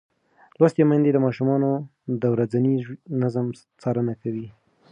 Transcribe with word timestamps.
لوستې 0.59 0.83
میندې 0.89 1.11
د 1.13 1.17
ماشومانو 1.25 1.71
د 2.21 2.23
ورځني 2.33 2.75
نظم 3.21 3.45
څارنه 3.81 4.13
کوي. 4.21 4.47